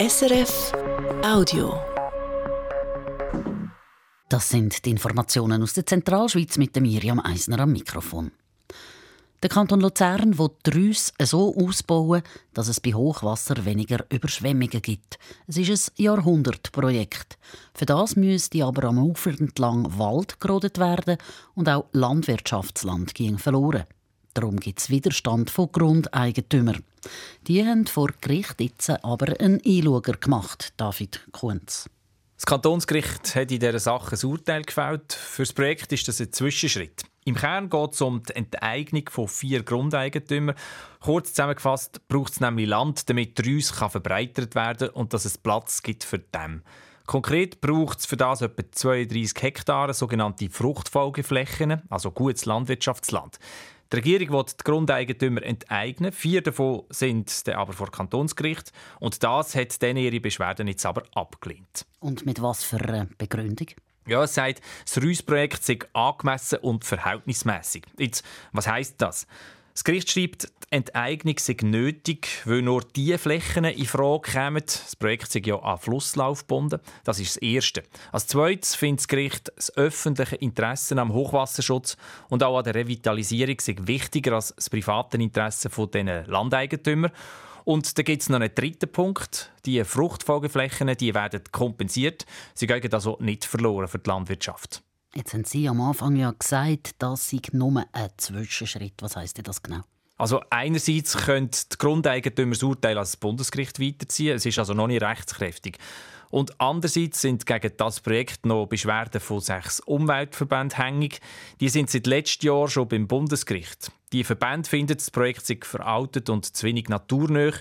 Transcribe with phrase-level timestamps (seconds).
[0.00, 0.72] SRF
[1.22, 1.78] Audio.
[4.30, 8.30] Das sind die Informationen aus der Zentralschweiz mit dem Miriam Eisner am Mikrofon.
[9.42, 12.22] Der Kanton Luzern will die Rüsse so ausbauen,
[12.54, 15.18] dass es bei Hochwasser weniger Überschwemmungen gibt.
[15.46, 17.36] Es ist ein Jahrhundertprojekt.
[17.74, 21.18] Für das müsste aber am Ufer entlang Wald gerodet werden
[21.54, 23.84] und auch Landwirtschaftsland ging verloren.
[24.34, 26.84] Darum gibt es Widerstand von Grundeigentümern.
[27.46, 31.88] Die haben vor Gericht jetzt aber einen Einschauer gemacht, David Kunz.
[32.36, 35.12] Das Kantonsgericht hat in dieser Sache ein Urteil gefällt.
[35.12, 37.02] Für das Projekt ist das ein Zwischenschritt.
[37.24, 40.56] Im Kern geht es um die Enteignung von vier Grundeigentümern.
[41.00, 45.36] Kurz zusammengefasst braucht es nämlich Land, damit die Reuss verbreitert werden kann und dass es
[45.36, 46.62] Platz gibt für dem.
[47.04, 53.38] Konkret braucht es für das etwa 32 Hektare sogenannte Fruchtfolgeflächen, also gutes Landwirtschaftsland.
[53.92, 56.12] Die Regierung will die Grundeigentümer enteignen.
[56.12, 58.72] Vier davon sind dann aber vor Kantonsgericht.
[59.00, 61.86] Und das hat dann ihre Beschwerden jetzt aber abgelehnt.
[61.98, 63.66] Und mit was für einer Begründung?
[64.06, 67.82] Ja, es sagt, das Reus-Projekt sei angemessen und verhältnismäßig.
[67.98, 69.26] Jetzt, was heißt das?
[69.80, 74.62] Das Gericht schreibt, die Enteignung sei nötig, weil nur diese Flächen in Frage kämen.
[74.66, 76.80] Das Projekt sei ja an Flusslauf gebunden.
[77.02, 77.84] Das ist das Erste.
[78.12, 81.96] Als Zweites findet das Gericht, das öffentliche Interesse am Hochwasserschutz
[82.28, 87.10] und auch an der Revitalisierung sei wichtiger als das private Interesse dieser Landeigentümer.
[87.64, 89.50] Und da gibt es noch einen dritten Punkt.
[89.64, 92.26] Die Fruchtfolgeflächen die werden kompensiert.
[92.52, 94.82] Sie gehen also nicht verloren für die Landwirtschaft.
[95.14, 98.94] Jetzt haben Sie am Anfang ja gesagt, das sei nur ein Zwischenschritt.
[99.00, 99.80] Was heißt das genau?
[100.16, 104.36] Also einerseits könnte die Grundeigentümer das Urteil als Bundesgericht weiterziehen.
[104.36, 105.78] Es ist also noch nicht rechtskräftig.
[106.28, 111.20] Und andererseits sind gegen das Projekt noch Beschwerden von sechs Umweltverbänden hängig.
[111.58, 113.90] Die sind seit letztem Jahr schon beim Bundesgericht.
[114.12, 117.54] Die Verbände finden, das Projekt sei veraltet und zu wenig naturnah.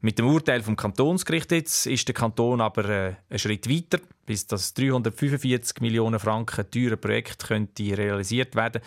[0.00, 4.46] Mit dem Urteil vom Kantonsgericht jetzt ist der Kanton aber äh, einen Schritt weiter, bis
[4.46, 8.82] das 345 Millionen Franken teure Projekt könnte realisiert werden,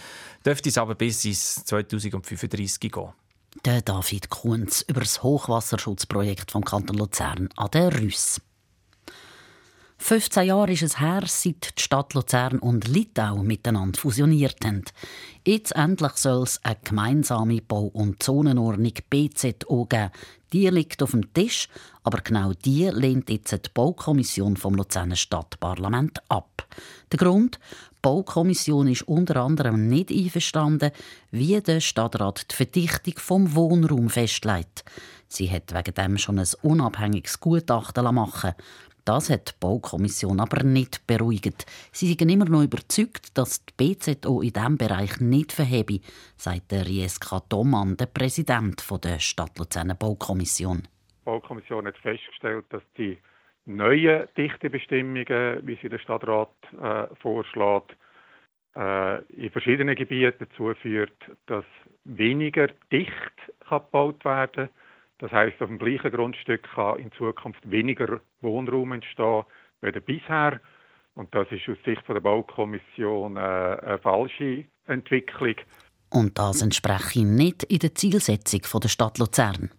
[0.46, 3.10] dürfte es aber bis ins 2035 gehen.
[3.66, 8.40] Der David Kunz über das Hochwasserschutzprojekt vom Kanton Luzern an der Rüss.
[10.02, 14.86] 15 Jahre ist es her, seit die Stadt Luzern und Litau miteinander fusioniert haben.
[15.46, 20.12] Jetzt endlich soll es eine gemeinsame Bau- und Zonenordnung BZO geben.
[20.54, 21.70] Die liegt auf dem Tisch,
[22.04, 26.68] aber genau die lehnt jetzt die Baukommission vom Luzerner Stadtparlament ab.
[27.12, 27.60] Der Grund?
[27.92, 30.92] Die Baukommission ist unter anderem nicht einverstanden,
[31.32, 34.86] wie der Stadtrat die Verdichtung vom Wohnraum festlegt.
[35.28, 38.54] Sie hat wegen dem schon ein unabhängiges Gutachten machen
[39.10, 41.66] das hat die Baukommission aber nicht beruhigt.
[41.92, 46.00] Sie sind immer noch überzeugt, dass die BZO in diesem Bereich nicht verhebe,
[46.38, 50.84] sagt Rieska Thomann, der Präsident der Stadt Luzerner Baukommission.
[50.84, 53.18] Die Baukommission hat festgestellt, dass die
[53.66, 57.98] neuen Dichtebestimmungen, wie sie der Stadtrat äh, vorschlägt,
[58.76, 61.18] äh, in verschiedenen Gebieten dazu führt,
[61.48, 61.66] dass
[62.04, 63.34] weniger dicht
[63.68, 64.70] gebaut werden kann
[65.20, 69.44] das heißt, auf dem gleichen Grundstück kann in Zukunft weniger Wohnraum entstehen
[69.82, 70.60] als bisher.
[71.16, 75.56] Und das ist aus Sicht der Baukommission äh, eine falsche Entwicklung.
[76.10, 79.70] Und das entspreche nicht in der Zielsetzung der Stadt Luzern.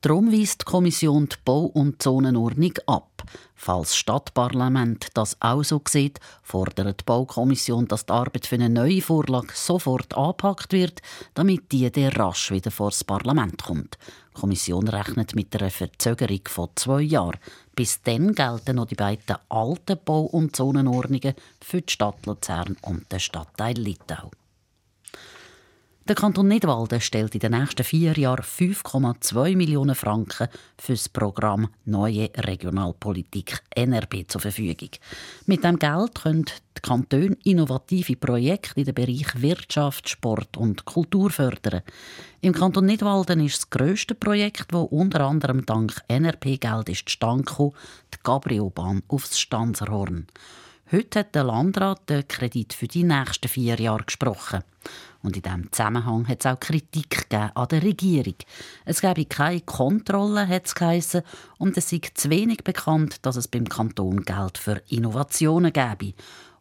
[0.00, 3.22] Darum weist die Kommission die Bau- und Zonenordnung ab.
[3.54, 8.70] Falls das Stadtparlament das auch so sieht, fordert die Baukommission, dass die Arbeit für eine
[8.70, 11.02] neue Vorlage sofort angepackt wird,
[11.34, 13.98] damit die der rasch wieder vor das Parlament kommt.
[14.40, 17.38] Die Kommission rechnet mit einer Verzögerung von zwei Jahren.
[17.76, 23.12] Bis dann gelten noch die beiden alten Bau- und Zonenordnungen für die Stadt Luzern und
[23.12, 24.30] den Stadtteil Litau.
[26.10, 31.68] Der Kanton Nidwalden stellt in den nächsten vier Jahren 5,2 Millionen Franken für das Programm
[31.84, 34.88] Neue Regionalpolitik NRB zur Verfügung.
[35.46, 41.30] Mit dem Geld können die Kantone innovative Projekte in den Bereich Wirtschaft, Sport und Kultur
[41.30, 41.82] fördern.
[42.40, 47.72] Im Kanton Nidwalden ist das grösste Projekt, das unter anderem dank NRP-Geld ist gekommen,
[48.12, 50.26] die Gabriobahn aufs Stanzerhorn.
[50.90, 54.64] Heute hat der Landrat den Kredit für die nächsten vier Jahre gesprochen.
[55.22, 58.36] Und in diesem Zusammenhang hat es auch Kritik an der Regierung.
[58.84, 61.22] Es gebe keine Kontrolle, hat es geheissen,
[61.58, 66.14] und es sei zu wenig bekannt, dass es beim Kanton Geld für Innovationen gäbe.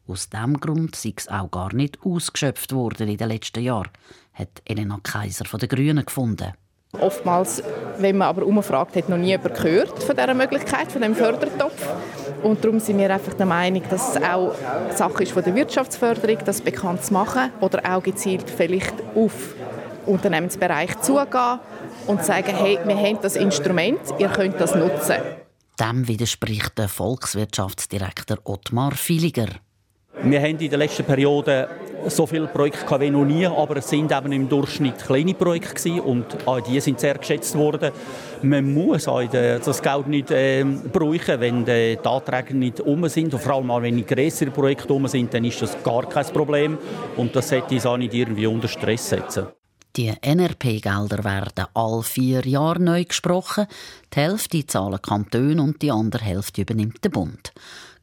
[0.08, 3.92] Aus diesem Grund sei es auch gar nicht ausgeschöpft worden in den letzten Jahren,
[4.34, 6.54] hat Elena Kaiser von den Grünen gefunden.
[6.94, 7.62] Oftmals,
[8.00, 11.88] wenn man aber umfragt, hat noch nie jemand gehört von dieser Möglichkeit, von dem Fördertopf.
[12.44, 14.54] Und darum sind wir einfach der Meinung, dass es auch
[14.96, 19.56] Sache ist von der Wirtschaftsförderung, das bekannt zu machen oder auch gezielt vielleicht auf
[20.06, 21.60] Unternehmensbereich zugehen
[22.08, 25.16] und sagen, hey, wir haben das Instrument, ihr könnt das nutzen.
[25.80, 29.48] Dem widerspricht der Volkswirtschaftsdirektor Ottmar Filiger.
[30.22, 31.70] Wir haben in der letzten Periode
[32.08, 36.00] so viele Projekte wie noch nie, aber es sind eben im Durchschnitt kleine Projekte gewesen
[36.02, 37.92] und auch die sind sehr geschätzt worden.
[38.42, 43.42] Man muss auch das Geld nicht äh, brauchen, wenn die Anträge nicht um sind und
[43.42, 46.78] vor allem auch wenn die größere Projekte um sind, dann ist das gar kein Problem
[47.18, 49.48] und das sollte uns auch nicht irgendwie unter Stress setzen.
[49.96, 53.66] Die NRP-Gelder werden alle vier Jahre neu gesprochen.
[54.14, 57.52] Die Hälfte zahlen Kantone und die andere Hälfte übernimmt der Bund.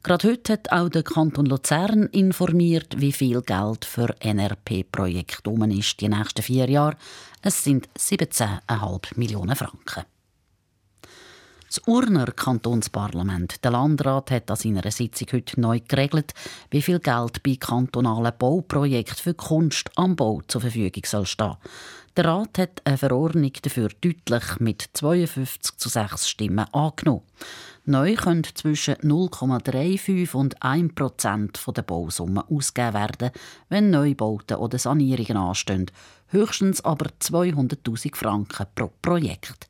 [0.07, 5.99] Gerade heute hat auch der Kanton Luzern informiert, wie viel Geld für NRP-Projekte um ist
[5.99, 6.95] die nächsten vier Jahre.
[7.41, 10.05] Es sind 17,5 Millionen Franken.
[11.67, 16.33] Das Urner Kantonsparlament, der Landrat, hat an seiner Sitzung heute neu geregelt,
[16.71, 21.57] wie viel Geld bei kantonalen Bauprojekten für Kunst am Bau zur Verfügung soll stehen.
[22.15, 27.23] Der Rat hat eine Verordnung dafür deutlich mit 52 zu 6 Stimmen angenommen.
[27.89, 33.31] Neu können zwischen 0,35 und 1 Prozent der Bausumme ausgegeben werden,
[33.69, 35.85] wenn Neubauten oder Sanierungen anstehen.
[36.27, 39.69] Höchstens aber 200.000 Franken pro Projekt.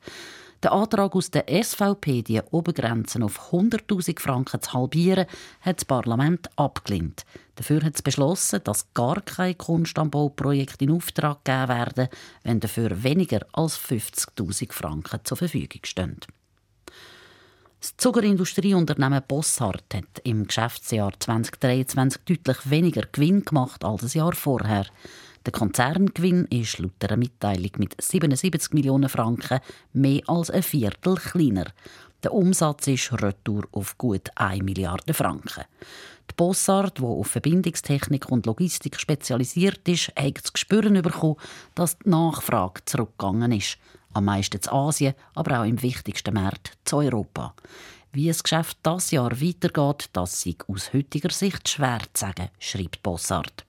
[0.64, 5.26] Der Antrag aus der SVP, die Obergrenzen auf 100.000 Franken zu halbieren,
[5.60, 7.24] hat das Parlament abgelehnt.
[7.54, 12.08] Dafür hat es beschlossen, dass gar kein Kunst am Bauprojekt in Auftrag gegeben werden,
[12.42, 16.18] wenn dafür weniger als 50.000 Franken zur Verfügung stehen.
[17.80, 24.86] Das Zuckerindustrieunternehmen Bossart hat im Geschäftsjahr 2023 deutlich weniger Gewinn gemacht als das Jahr vorher.
[25.46, 29.60] Der Konzerngewinn ist laut einer Mitteilung mit 77 Millionen Franken
[29.92, 31.66] mehr als ein Viertel kleiner.
[32.24, 35.62] Der Umsatz ist retour auf gut 1 Milliarde Franken.
[36.28, 41.36] Die Bossart, die auf Verbindungstechnik und Logistik spezialisiert ist, hat zu spüren bekommen,
[41.76, 43.78] dass die Nachfrage zurückgegangen ist
[44.12, 47.54] am meisten zu Asien, aber auch im wichtigsten Markt zu Europa.
[48.12, 53.02] Wie das Geschäft das Jahr weitergeht, das sei aus heutiger Sicht schwer zu sagen, schreibt
[53.02, 53.64] Bossart.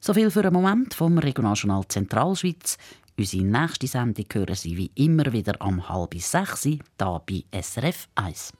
[0.00, 2.76] So viel für einen Moment vom Regionaljournal Zentralschweiz.
[3.16, 8.52] Unsere nächste Sendung hören Sie wie immer wieder am halb sechs hier bei SRF 1.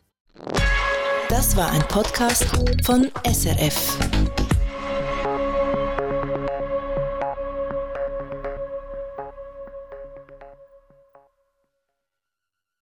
[1.29, 2.47] Das war ein Podcast
[2.85, 4.62] von SRF.